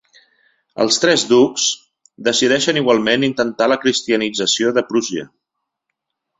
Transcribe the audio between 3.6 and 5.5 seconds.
la cristianització de Prússia.